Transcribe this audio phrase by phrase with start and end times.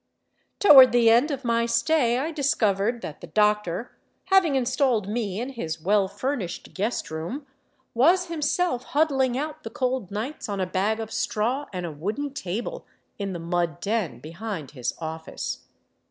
[0.57, 3.95] Toward the end of my stay I discovered that the doctor,
[4.31, 7.45] having installed me in his well fur nished" guest room,"
[7.93, 12.33] was himself huddling out the cold nights on a bag of straw and a wooden
[12.33, 12.87] table
[13.19, 15.65] in the mud den behind his" office."